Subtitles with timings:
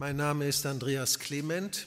[0.00, 1.86] Mein Name ist Andreas Clement.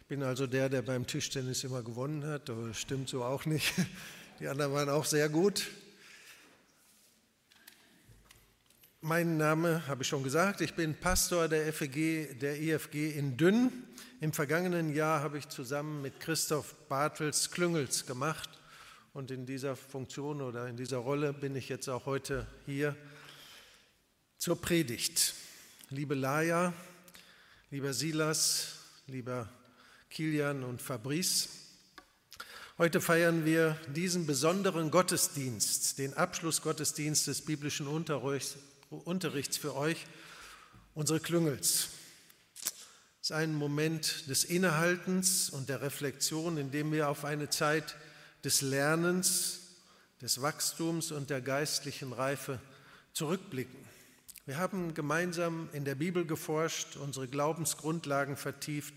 [0.00, 3.46] Ich bin also der, der beim Tischtennis immer gewonnen hat, aber das stimmt so auch
[3.46, 3.72] nicht.
[4.40, 5.68] Die anderen waren auch sehr gut.
[9.00, 10.60] Mein Name habe ich schon gesagt.
[10.60, 13.70] Ich bin Pastor der FEG, der IFG in Dünn.
[14.20, 18.50] Im vergangenen Jahr habe ich zusammen mit Christoph Bartels Klüngels gemacht.
[19.12, 22.96] Und in dieser Funktion oder in dieser Rolle bin ich jetzt auch heute hier
[24.36, 25.34] zur Predigt.
[25.90, 26.74] Liebe Laia,
[27.74, 28.68] lieber Silas,
[29.08, 29.48] lieber
[30.08, 31.48] Kilian und Fabrice.
[32.78, 40.06] Heute feiern wir diesen besonderen Gottesdienst, den Abschlussgottesdienst des biblischen Unterrichts für euch,
[40.94, 41.88] unsere Klüngels.
[43.20, 47.96] Es ist ein Moment des Innehaltens und der Reflexion, in dem wir auf eine Zeit
[48.44, 49.62] des Lernens,
[50.22, 52.60] des Wachstums und der geistlichen Reife
[53.14, 53.93] zurückblicken.
[54.46, 58.92] Wir haben gemeinsam in der Bibel geforscht, unsere Glaubensgrundlagen vertieft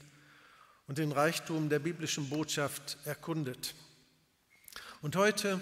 [0.88, 3.74] und den Reichtum der biblischen Botschaft erkundet.
[5.02, 5.62] Und heute,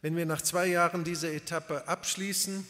[0.00, 2.64] wenn wir nach zwei Jahren diese Etappe abschließen,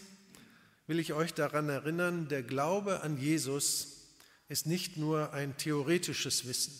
[0.86, 4.08] will ich euch daran erinnern, der Glaube an Jesus
[4.48, 6.72] ist nicht nur ein theoretisches Wissen,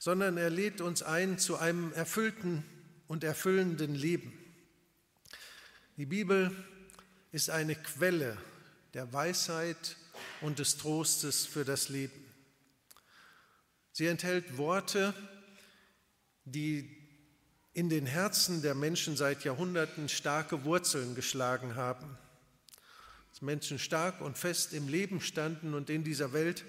[0.00, 2.64] sondern er lädt uns ein zu einem erfüllten
[3.06, 4.32] und erfüllenden Leben.
[5.96, 6.50] Die Bibel
[7.32, 8.36] ist eine Quelle
[8.94, 9.96] der Weisheit
[10.40, 12.24] und des Trostes für das Leben.
[13.92, 15.12] Sie enthält Worte,
[16.44, 16.96] die
[17.72, 22.16] in den Herzen der Menschen seit Jahrhunderten starke Wurzeln geschlagen haben.
[23.30, 26.64] Dass Menschen stark und fest im Leben standen und in dieser Welt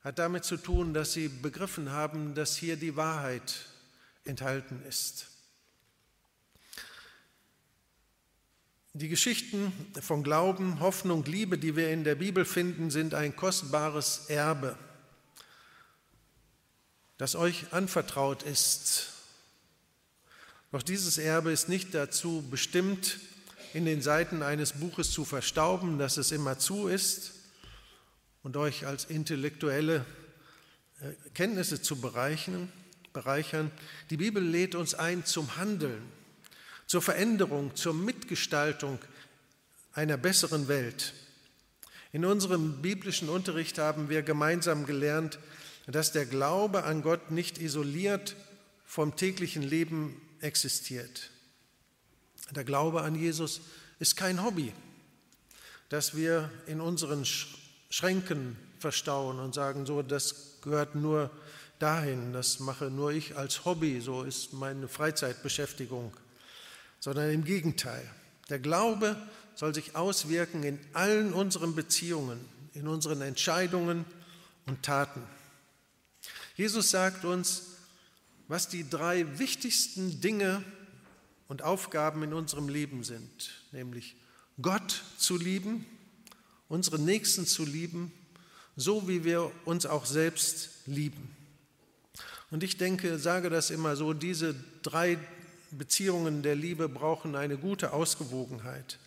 [0.00, 3.66] hat damit zu tun, dass sie begriffen haben, dass hier die Wahrheit
[4.24, 5.29] enthalten ist.
[8.92, 14.26] Die Geschichten von Glauben, Hoffnung, Liebe, die wir in der Bibel finden, sind ein kostbares
[14.26, 14.76] Erbe,
[17.16, 19.12] das euch anvertraut ist.
[20.72, 23.20] Doch dieses Erbe ist nicht dazu bestimmt,
[23.74, 27.34] in den Seiten eines Buches zu verstauben, dass es immer zu ist
[28.42, 30.04] und euch als intellektuelle
[31.00, 32.72] äh, Kenntnisse zu bereichern.
[34.10, 36.02] Die Bibel lädt uns ein zum Handeln
[36.90, 38.98] zur Veränderung, zur Mitgestaltung
[39.92, 41.14] einer besseren Welt.
[42.10, 45.38] In unserem biblischen Unterricht haben wir gemeinsam gelernt,
[45.86, 48.34] dass der Glaube an Gott nicht isoliert
[48.84, 51.30] vom täglichen Leben existiert.
[52.50, 53.60] Der Glaube an Jesus
[54.00, 54.72] ist kein Hobby,
[55.90, 61.30] das wir in unseren Schränken verstauen und sagen, so, das gehört nur
[61.78, 66.12] dahin, das mache nur ich als Hobby, so ist meine Freizeitbeschäftigung
[67.00, 68.08] sondern im Gegenteil.
[68.48, 69.16] Der Glaube
[69.54, 72.40] soll sich auswirken in allen unseren Beziehungen,
[72.74, 74.04] in unseren Entscheidungen
[74.66, 75.22] und Taten.
[76.56, 77.62] Jesus sagt uns,
[78.48, 80.62] was die drei wichtigsten Dinge
[81.48, 84.16] und Aufgaben in unserem Leben sind, nämlich
[84.60, 85.86] Gott zu lieben,
[86.68, 88.12] unsere Nächsten zu lieben,
[88.76, 91.34] so wie wir uns auch selbst lieben.
[92.50, 95.18] Und ich denke, sage das immer so, diese drei
[95.72, 98.98] Beziehungen der Liebe brauchen eine gute Ausgewogenheit.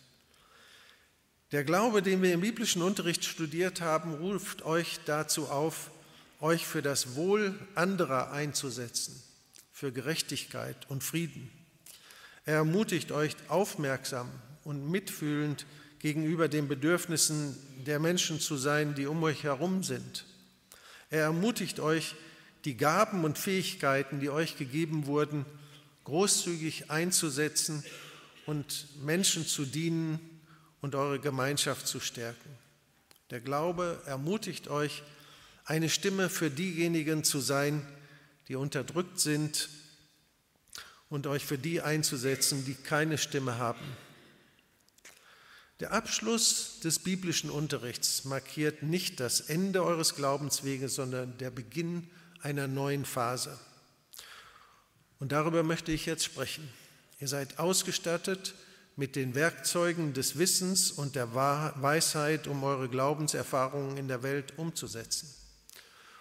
[1.52, 5.90] Der Glaube, den wir im biblischen Unterricht studiert haben, ruft euch dazu auf,
[6.40, 9.22] euch für das Wohl anderer einzusetzen,
[9.72, 11.50] für Gerechtigkeit und Frieden.
[12.44, 14.28] Er ermutigt euch aufmerksam
[14.64, 15.66] und mitfühlend
[16.00, 20.26] gegenüber den Bedürfnissen der Menschen zu sein, die um euch herum sind.
[21.10, 22.14] Er ermutigt euch,
[22.64, 25.46] die Gaben und Fähigkeiten, die euch gegeben wurden,
[26.04, 27.84] großzügig einzusetzen
[28.46, 30.20] und Menschen zu dienen
[30.80, 32.50] und eure Gemeinschaft zu stärken.
[33.30, 35.02] Der Glaube ermutigt euch,
[35.64, 37.86] eine Stimme für diejenigen zu sein,
[38.48, 39.70] die unterdrückt sind
[41.08, 43.84] und euch für die einzusetzen, die keine Stimme haben.
[45.80, 52.10] Der Abschluss des biblischen Unterrichts markiert nicht das Ende eures Glaubensweges, sondern der Beginn
[52.40, 53.58] einer neuen Phase.
[55.18, 56.68] Und darüber möchte ich jetzt sprechen.
[57.20, 58.54] Ihr seid ausgestattet
[58.96, 65.28] mit den Werkzeugen des Wissens und der Weisheit, um eure Glaubenserfahrungen in der Welt umzusetzen.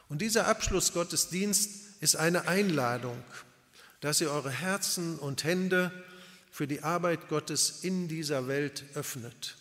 [0.10, 3.22] Und dieser Abschlussgottesdienst ist eine Einladung,
[4.02, 5.92] dass ihr eure Herzen und Hände
[6.52, 9.56] für die Arbeit Gottes in dieser Welt öffnet.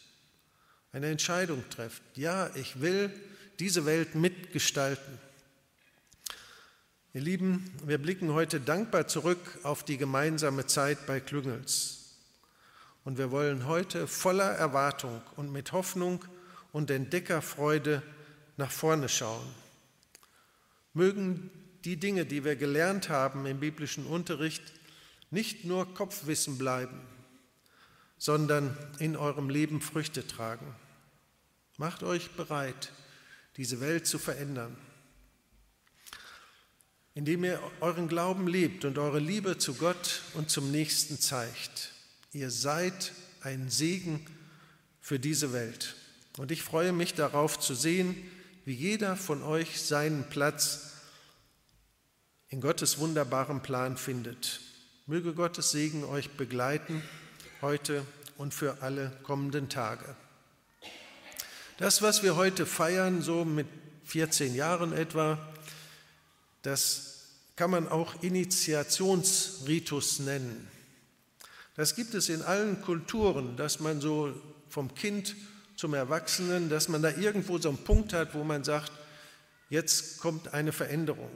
[0.92, 2.02] Eine Entscheidung trefft.
[2.16, 3.10] Ja, ich will
[3.58, 5.18] diese Welt mitgestalten.
[7.14, 12.16] Ihr Lieben, wir blicken heute dankbar zurück auf die gemeinsame Zeit bei Klüngels.
[13.04, 16.24] Und wir wollen heute voller Erwartung und mit Hoffnung
[16.72, 18.02] und Entdeckerfreude
[18.56, 19.46] nach vorne schauen.
[20.94, 21.50] Mögen
[21.84, 24.62] die Dinge, die wir gelernt haben im biblischen Unterricht,
[25.30, 26.98] nicht nur Kopfwissen bleiben,
[28.16, 30.74] sondern in eurem Leben Früchte tragen.
[31.76, 32.90] Macht euch bereit,
[33.58, 34.74] diese Welt zu verändern,
[37.14, 41.92] indem ihr euren Glauben lebt und eure Liebe zu Gott und zum Nächsten zeigt.
[42.32, 43.12] Ihr seid
[43.42, 44.24] ein Segen
[45.00, 45.96] für diese Welt.
[46.38, 48.16] Und ich freue mich darauf zu sehen,
[48.64, 50.92] wie jeder von euch seinen Platz
[52.48, 54.60] in Gottes wunderbarem Plan findet.
[55.06, 57.02] Möge Gottes Segen euch begleiten
[57.60, 58.06] heute
[58.36, 60.16] und für alle kommenden Tage.
[61.78, 63.66] Das, was wir heute feiern, so mit
[64.04, 65.38] 14 Jahren etwa,
[66.62, 67.12] das
[67.56, 70.68] kann man auch Initiationsritus nennen.
[71.74, 74.32] Das gibt es in allen Kulturen, dass man so
[74.68, 75.36] vom Kind
[75.76, 78.92] zum Erwachsenen, dass man da irgendwo so einen Punkt hat, wo man sagt,
[79.70, 81.30] jetzt kommt eine Veränderung.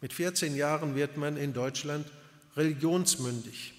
[0.00, 2.06] Mit 14 Jahren wird man in Deutschland
[2.56, 3.72] religionsmündig.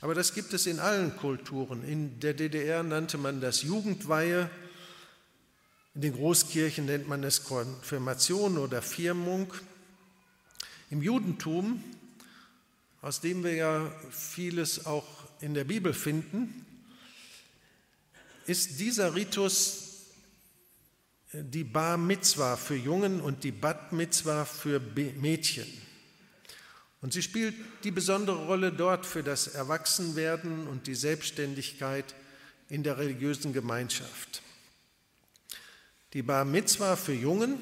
[0.00, 1.84] Aber das gibt es in allen Kulturen.
[1.84, 4.50] In der DDR nannte man das Jugendweihe,
[5.94, 9.52] in den Großkirchen nennt man es Konfirmation oder Firmung.
[10.94, 11.82] Im Judentum
[13.02, 15.04] aus dem wir ja vieles auch
[15.40, 16.64] in der Bibel finden,
[18.46, 20.04] ist dieser Ritus
[21.32, 24.80] die Bar Mitzwa für Jungen und die Bat Mitzwa für
[25.20, 25.66] Mädchen.
[27.00, 32.14] Und sie spielt die besondere Rolle dort für das Erwachsenwerden und die Selbstständigkeit
[32.68, 34.42] in der religiösen Gemeinschaft.
[36.12, 37.58] Die Bar Mitzwa für Jungen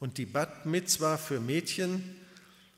[0.00, 2.16] und die Bat Mitzwa für Mädchen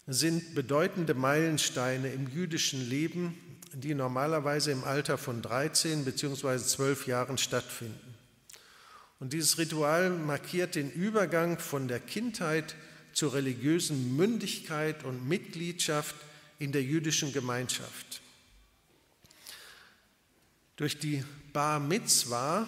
[0.07, 3.39] sind bedeutende Meilensteine im jüdischen Leben,
[3.73, 6.59] die normalerweise im Alter von 13 bzw.
[6.59, 8.15] 12 Jahren stattfinden.
[9.21, 12.75] Und dieses Ritual markiert den Übergang von der Kindheit
[13.13, 16.15] zur religiösen Mündigkeit und Mitgliedschaft
[16.59, 18.21] in der jüdischen Gemeinschaft.
[20.77, 22.67] Durch die Bar Mitzwa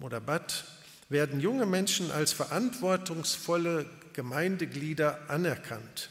[0.00, 0.64] oder Bat
[1.08, 3.88] werden junge Menschen als verantwortungsvolle
[4.20, 6.10] Gemeindeglieder anerkannt.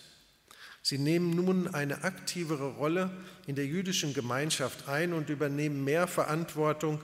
[0.81, 3.11] Sie nehmen nun eine aktivere Rolle
[3.45, 7.03] in der jüdischen Gemeinschaft ein und übernehmen mehr Verantwortung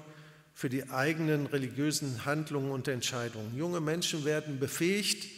[0.56, 3.56] für die eigenen religiösen Handlungen und Entscheidungen.
[3.56, 5.30] Junge Menschen werden befähigt,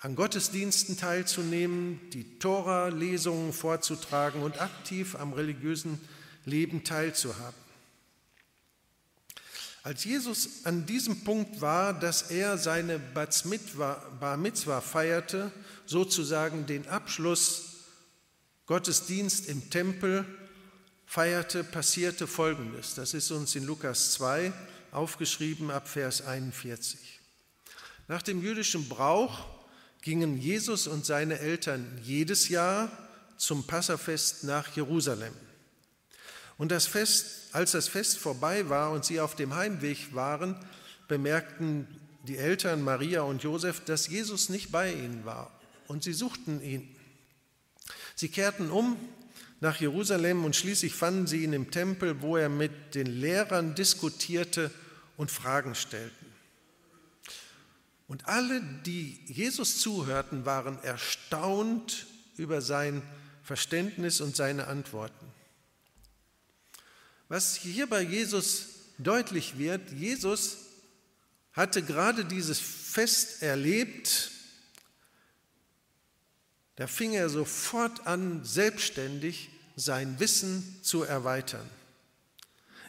[0.00, 5.98] an Gottesdiensten teilzunehmen, die Tora-Lesungen vorzutragen und aktiv am religiösen
[6.44, 7.67] Leben teilzuhaben.
[9.88, 15.50] Als Jesus an diesem Punkt war, dass er seine Bar Mitzwa feierte,
[15.86, 17.62] sozusagen den Abschluss
[18.66, 20.26] Gottesdienst im Tempel
[21.06, 22.96] feierte, passierte Folgendes.
[22.96, 24.52] Das ist uns in Lukas 2
[24.92, 27.00] aufgeschrieben ab Vers 41.
[28.08, 29.46] Nach dem jüdischen Brauch
[30.02, 32.90] gingen Jesus und seine Eltern jedes Jahr
[33.38, 35.32] zum Passafest nach Jerusalem.
[36.58, 40.56] Und das Fest als das Fest vorbei war und sie auf dem Heimweg waren,
[41.06, 41.86] bemerkten
[42.24, 45.50] die Eltern Maria und Josef, dass Jesus nicht bei ihnen war.
[45.86, 46.94] Und sie suchten ihn.
[48.14, 48.96] Sie kehrten um
[49.60, 54.70] nach Jerusalem und schließlich fanden sie ihn im Tempel, wo er mit den Lehrern diskutierte
[55.16, 56.26] und Fragen stellten.
[58.08, 63.02] Und alle, die Jesus zuhörten, waren erstaunt über sein
[63.42, 65.37] Verständnis und seine Antworten.
[67.28, 68.66] Was hier bei Jesus
[68.98, 70.58] deutlich wird, Jesus
[71.52, 74.30] hatte gerade dieses Fest erlebt,
[76.76, 81.68] da fing er sofort an, selbstständig sein Wissen zu erweitern.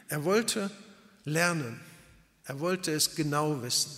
[0.08, 0.70] Er wollte
[1.24, 1.80] lernen,
[2.44, 3.90] er wollte es genau wissen.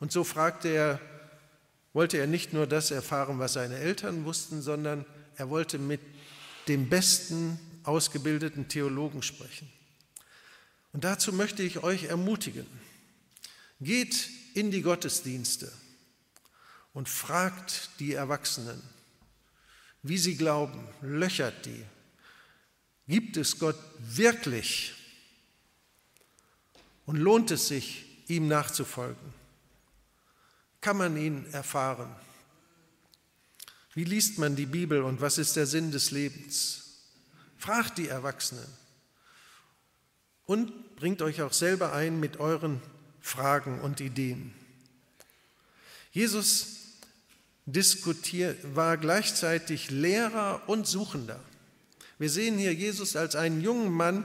[0.00, 1.00] Und so fragte er,
[1.92, 5.04] wollte er nicht nur das erfahren, was seine Eltern wussten, sondern
[5.36, 6.00] er wollte mit
[6.68, 9.70] dem Besten ausgebildeten Theologen sprechen.
[10.92, 12.66] Und dazu möchte ich euch ermutigen.
[13.80, 15.70] Geht in die Gottesdienste
[16.92, 18.82] und fragt die Erwachsenen,
[20.02, 21.84] wie sie glauben, löchert die.
[23.06, 24.94] Gibt es Gott wirklich?
[27.06, 29.34] Und lohnt es sich, ihm nachzufolgen?
[30.80, 32.14] Kann man ihn erfahren?
[33.94, 36.89] Wie liest man die Bibel und was ist der Sinn des Lebens?
[37.60, 38.66] Fragt die Erwachsenen
[40.46, 42.80] und bringt euch auch selber ein mit euren
[43.20, 44.54] Fragen und Ideen.
[46.10, 46.68] Jesus
[47.66, 51.38] diskutiert, war gleichzeitig Lehrer und Suchender.
[52.18, 54.24] Wir sehen hier Jesus als einen jungen Mann,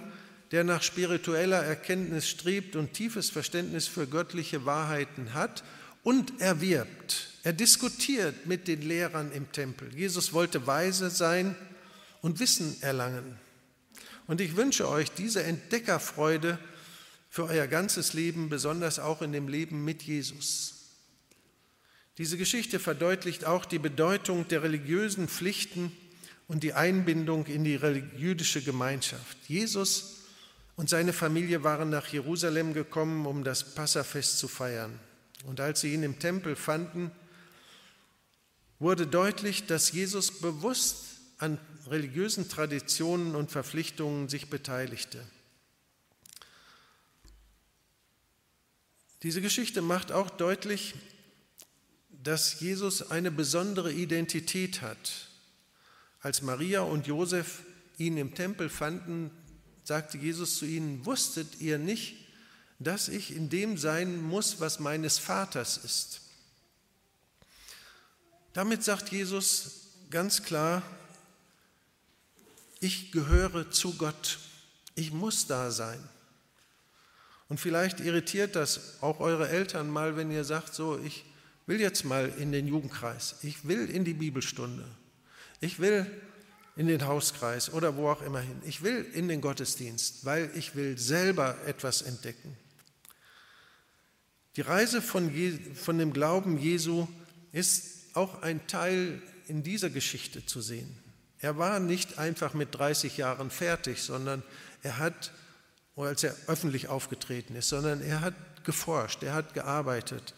[0.51, 5.65] der nach spiritueller Erkenntnis strebt und tiefes Verständnis für göttliche Wahrheiten hat
[6.03, 7.31] und erwirbt.
[7.43, 9.93] Er diskutiert mit den Lehrern im Tempel.
[9.93, 11.57] Jesus wollte weise sein
[12.25, 13.37] und Wissen erlangen.
[14.25, 16.57] Und ich wünsche euch diese Entdeckerfreude
[17.29, 20.73] für euer ganzes Leben, besonders auch in dem Leben mit Jesus.
[22.17, 25.91] Diese Geschichte verdeutlicht auch die Bedeutung der religiösen Pflichten
[26.47, 27.79] und die Einbindung in die
[28.17, 29.37] jüdische Gemeinschaft.
[29.47, 30.23] Jesus
[30.77, 34.99] und seine Familie waren nach Jerusalem gekommen, um das Passafest zu feiern.
[35.45, 37.11] Und als sie ihn im Tempel fanden,
[38.79, 45.23] wurde deutlich, dass Jesus bewusst an religiösen Traditionen und Verpflichtungen sich beteiligte.
[49.23, 50.93] Diese Geschichte macht auch deutlich,
[52.09, 55.29] dass Jesus eine besondere Identität hat.
[56.21, 57.63] Als Maria und Josef
[57.97, 59.31] ihn im Tempel fanden,
[59.83, 62.15] sagte Jesus zu ihnen, wusstet ihr nicht,
[62.79, 66.21] dass ich in dem sein muss, was meines Vaters ist?
[68.53, 70.81] Damit sagt Jesus ganz klar,
[72.79, 74.39] ich gehöre zu Gott,
[74.95, 75.99] ich muss da sein.
[77.47, 81.25] Und vielleicht irritiert das auch eure Eltern mal, wenn ihr sagt, so, ich
[81.67, 84.85] will jetzt mal in den Jugendkreis, ich will in die Bibelstunde,
[85.61, 86.05] ich will
[86.75, 90.75] in den Hauskreis oder wo auch immer hin, ich will in den Gottesdienst, weil ich
[90.75, 92.57] will selber etwas entdecken.
[94.55, 97.07] Die Reise von, Je von dem Glauben Jesu
[97.51, 101.04] ist auch ein Teil in dieser Geschichte zu sehen.
[101.45, 104.41] Er war nicht einfach mit 30 Jahren fertig, sondern
[104.81, 105.29] er hat
[105.95, 108.33] als er öffentlich aufgetreten ist, sondern er hat
[108.63, 110.33] geforscht, er hat gearbeitet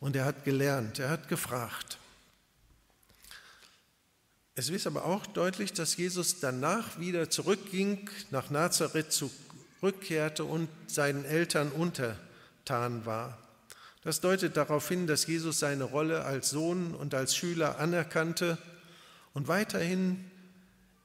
[0.00, 1.98] und er hat gelernt, er hat gefragt.
[4.56, 11.24] Es ist aber auch deutlich, dass Jesus danach wieder zurückging, nach Nazareth zurückkehrte und seinen
[11.24, 13.38] Eltern untertan war.
[14.02, 18.58] Das deutet darauf hin, dass Jesus seine Rolle als Sohn und als Schüler anerkannte
[19.34, 20.28] und weiterhin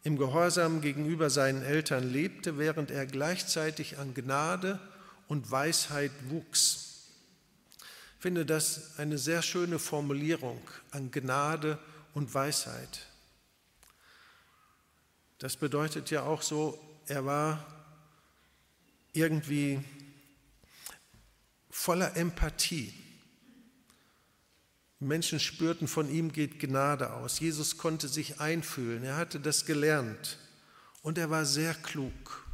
[0.03, 4.79] im Gehorsam gegenüber seinen Eltern lebte, während er gleichzeitig an Gnade
[5.27, 7.07] und Weisheit wuchs.
[8.17, 11.79] Ich finde das eine sehr schöne Formulierung an Gnade
[12.13, 13.07] und Weisheit.
[15.39, 17.65] Das bedeutet ja auch so, er war
[19.13, 19.83] irgendwie
[21.69, 22.93] voller Empathie.
[25.03, 27.39] Menschen spürten, von ihm geht Gnade aus.
[27.39, 30.37] Jesus konnte sich einfühlen, er hatte das gelernt
[31.01, 32.45] und er war sehr klug.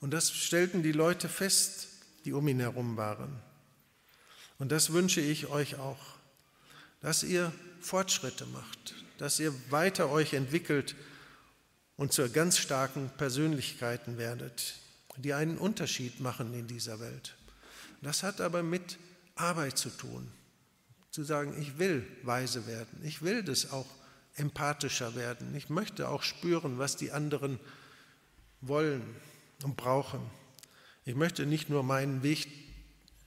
[0.00, 1.88] Und das stellten die Leute fest,
[2.24, 3.40] die um ihn herum waren.
[4.58, 6.00] Und das wünsche ich euch auch,
[7.00, 10.94] dass ihr Fortschritte macht, dass ihr weiter euch entwickelt
[11.96, 14.74] und zu ganz starken Persönlichkeiten werdet,
[15.16, 17.36] die einen Unterschied machen in dieser Welt.
[18.02, 18.98] Das hat aber mit
[19.34, 20.30] Arbeit zu tun,
[21.10, 23.86] zu sagen, ich will weise werden, ich will das auch
[24.36, 27.58] empathischer werden, ich möchte auch spüren, was die anderen
[28.60, 29.02] wollen
[29.62, 30.20] und brauchen.
[31.04, 32.46] Ich möchte nicht nur meinen Weg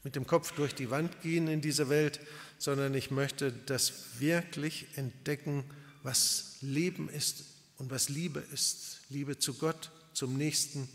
[0.04, 2.20] mit dem Kopf durch die Wand gehen in diese Welt,
[2.58, 5.64] sondern ich möchte das wirklich entdecken,
[6.04, 7.46] was Leben ist
[7.78, 9.02] und was Liebe ist.
[9.10, 10.88] Liebe zu Gott, zum Nächsten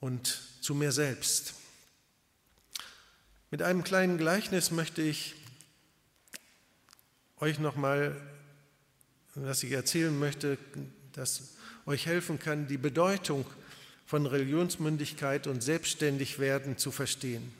[0.00, 1.54] und zu mir selbst.
[3.54, 5.36] Mit einem kleinen Gleichnis möchte ich
[7.38, 8.20] euch nochmal,
[9.36, 10.58] was ich erzählen möchte,
[11.12, 11.54] das
[11.86, 13.46] euch helfen kann, die Bedeutung
[14.06, 17.54] von Religionsmündigkeit und Selbstständigwerden zu verstehen.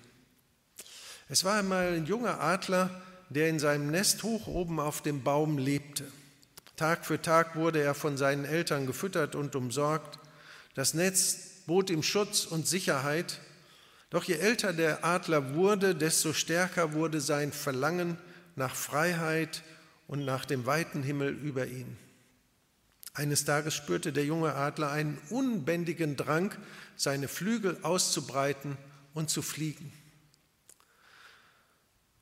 [1.29, 5.59] Es war einmal ein junger Adler, der in seinem Nest hoch oben auf dem Baum
[5.59, 6.11] lebte.
[6.75, 10.19] Tag für Tag wurde er von seinen Eltern gefüttert und umsorgt.
[10.75, 13.39] Das Netz bot ihm Schutz und Sicherheit,
[14.15, 18.17] doch je älter der Adler wurde, desto stärker wurde sein Verlangen
[18.55, 19.65] nach Freiheit
[20.07, 21.97] und nach dem weiten Himmel über ihn.
[23.13, 26.55] Eines Tages spürte der junge Adler einen unbändigen Drang,
[26.95, 28.77] seine Flügel auszubreiten
[29.15, 29.93] und zu fliegen.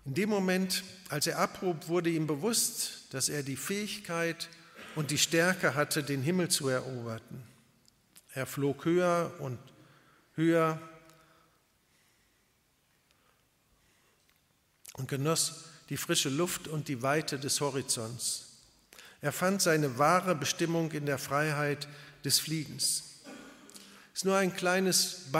[0.07, 4.49] In dem Moment, als er abhob, wurde ihm bewusst, dass er die Fähigkeit
[4.97, 7.21] und die Stärke hatte, den Himmel zu erobern.
[8.33, 9.59] Er flog höher und
[10.37, 10.81] höher
[15.03, 18.45] und genoss die frische Luft und die Weite des Horizonts.
[19.21, 21.89] Er fand seine wahre Bestimmung in der Freiheit
[22.25, 23.03] des Fliegens.
[24.15, 25.33] Ist nur ein kleines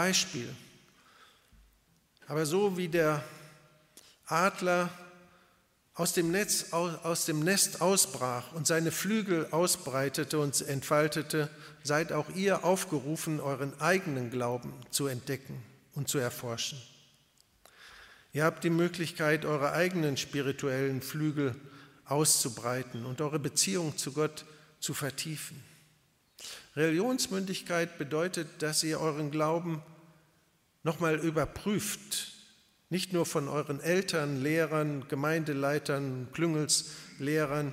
[5.95, 11.49] aus dem, Netz, aus dem Nest ausbrach und seine Flügel ausbreitete und entfaltete,
[11.83, 15.63] seid auch ihr aufgerufen, euren eigenen Glauben zu entdecken
[15.95, 16.81] und zu erforschen.
[18.33, 21.55] Ihr habt die Möglichkeit, eure eigenen spirituellen Flügel
[22.05, 24.45] auszubreiten und eure Beziehung zu Gott
[24.79, 25.63] zu vertiefen.
[26.75, 29.83] Religionsmündigkeit bedeutet, dass ihr euren Glauben
[30.81, 32.33] nochmal überprüft,
[32.89, 37.71] nicht nur von euren Eltern, Lehrern, Gemeindeleitern, Klüngelslehrern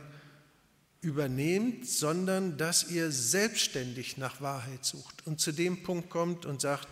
[1.01, 6.89] übernehmt, sondern dass ihr selbstständig nach Wahrheit sucht und zu dem Punkt kommt und sagt,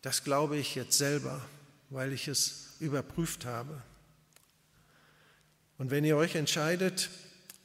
[0.00, 1.42] das glaube ich jetzt selber,
[1.96, 3.82] weil ich es überprüft habe.
[5.78, 7.08] Und wenn ihr euch entscheidet,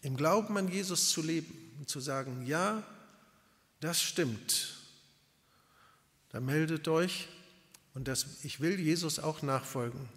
[0.03, 2.81] im Glauben an Jesus zu leben und zu sagen, ja,
[3.81, 4.77] das stimmt,
[6.29, 7.27] dann meldet euch
[7.93, 10.07] und das, ich will Jesus auch nachfolgen,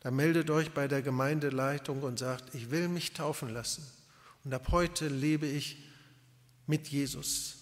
[0.00, 3.86] dann meldet euch bei der Gemeindeleitung und sagt, ich will mich taufen lassen.
[4.44, 5.76] Und ab heute lebe ich
[6.66, 7.56] mit Jesus.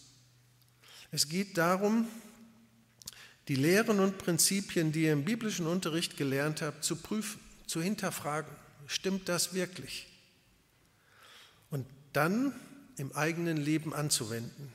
[1.11, 2.07] Es geht darum,
[3.49, 8.51] die Lehren und Prinzipien, die ihr im biblischen Unterricht gelernt habt, zu prüfen, zu hinterfragen.
[8.87, 10.07] Stimmt das wirklich?
[11.71, 12.55] Und dann
[12.97, 14.73] im eigenen Leben anzuwenden.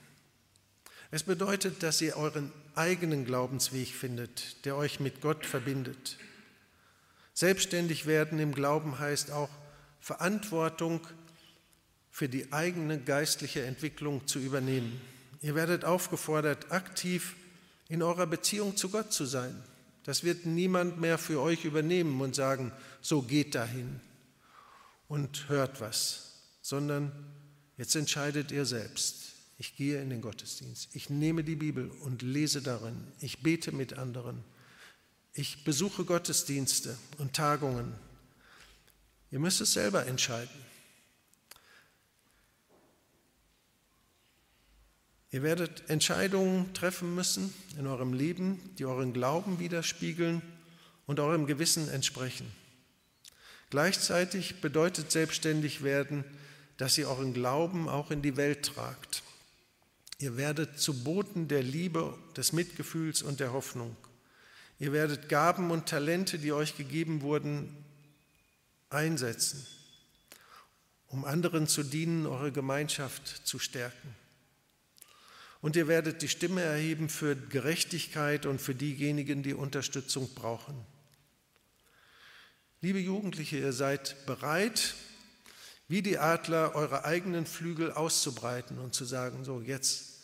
[1.09, 6.17] Es bedeutet, dass ihr euren eigenen Glaubensweg findet, der euch mit Gott verbindet.
[7.33, 9.49] Selbstständig werden im Glauben heißt auch
[9.99, 11.05] Verantwortung
[12.09, 15.01] für die eigene geistliche Entwicklung zu übernehmen.
[15.41, 17.35] Ihr werdet aufgefordert, aktiv
[17.91, 19.53] in eurer Beziehung zu Gott zu sein.
[20.05, 22.71] Das wird niemand mehr für euch übernehmen und sagen,
[23.01, 23.99] so geht dahin
[25.09, 27.11] und hört was, sondern
[27.77, 29.33] jetzt entscheidet ihr selbst.
[29.57, 30.87] Ich gehe in den Gottesdienst.
[30.93, 32.95] Ich nehme die Bibel und lese darin.
[33.19, 34.41] Ich bete mit anderen.
[35.33, 37.93] Ich besuche Gottesdienste und Tagungen.
[39.31, 40.70] Ihr müsst es selber entscheiden.
[45.31, 50.41] Ihr werdet Entscheidungen treffen müssen in eurem Leben, die euren Glauben widerspiegeln
[51.05, 52.51] und eurem Gewissen entsprechen.
[53.69, 56.25] Gleichzeitig bedeutet selbstständig werden,
[56.75, 59.23] dass ihr euren Glauben auch in die Welt tragt.
[60.19, 63.95] Ihr werdet zu Boten der Liebe, des Mitgefühls und der Hoffnung.
[64.79, 67.73] Ihr werdet Gaben und Talente, die euch gegeben wurden,
[68.89, 69.65] einsetzen,
[71.07, 74.15] um anderen zu dienen, eure Gemeinschaft zu stärken.
[75.61, 80.75] Und ihr werdet die Stimme erheben für Gerechtigkeit und für diejenigen, die Unterstützung brauchen.
[82.81, 84.95] Liebe Jugendliche, ihr seid bereit,
[85.87, 90.23] wie die Adler eure eigenen Flügel auszubreiten und zu sagen, so jetzt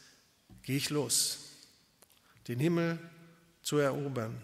[0.63, 1.39] gehe ich los,
[2.47, 2.97] den Himmel
[3.62, 4.41] zu erobern.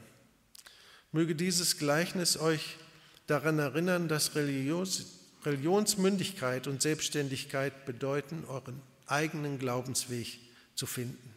[1.12, 2.78] Möge dieses Gleichnis euch
[3.26, 5.06] daran erinnern, dass Religions,
[5.44, 10.40] Religionsmündigkeit und Selbstständigkeit bedeuten, euren eigenen Glaubensweg
[10.76, 11.34] zu finden,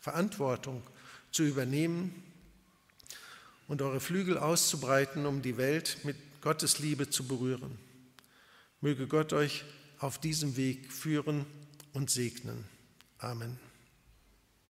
[0.00, 0.82] Verantwortung
[1.30, 2.22] zu übernehmen
[3.68, 7.78] und eure Flügel auszubreiten, um die Welt mit Gottes Liebe zu berühren.
[8.80, 9.64] Möge Gott euch
[9.98, 11.44] auf diesem Weg führen
[11.92, 12.64] und segnen.
[13.18, 13.69] Amen.